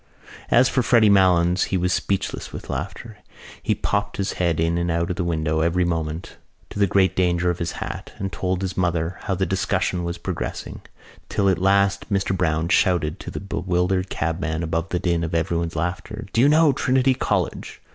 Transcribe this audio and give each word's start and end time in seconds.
As 0.49 0.67
for 0.67 0.81
Freddy 0.81 1.11
Malins 1.11 1.65
he 1.65 1.77
was 1.77 1.93
speechless 1.93 2.51
with 2.51 2.71
laughter. 2.71 3.19
He 3.61 3.75
popped 3.75 4.17
his 4.17 4.33
head 4.41 4.59
in 4.59 4.79
and 4.79 4.89
out 4.89 5.11
of 5.11 5.15
the 5.15 5.23
window 5.23 5.59
every 5.59 5.85
moment 5.85 6.37
to 6.71 6.79
the 6.79 6.87
great 6.87 7.15
danger 7.15 7.51
of 7.51 7.59
his 7.59 7.73
hat, 7.73 8.11
and 8.17 8.31
told 8.33 8.63
his 8.63 8.75
mother 8.75 9.17
how 9.25 9.35
the 9.35 9.45
discussion 9.45 10.03
was 10.03 10.17
progressing, 10.17 10.81
till 11.29 11.47
at 11.49 11.59
last 11.59 12.11
Mr 12.11 12.35
Browne 12.35 12.67
shouted 12.69 13.19
to 13.19 13.29
the 13.29 13.39
bewildered 13.39 14.09
cabman 14.09 14.63
above 14.63 14.89
the 14.89 14.97
din 14.97 15.23
of 15.23 15.35
everybody's 15.35 15.75
laughter: 15.75 16.25
"Do 16.33 16.41
you 16.41 16.49
know 16.49 16.73
Trinity 16.73 17.13
College?" 17.13 17.79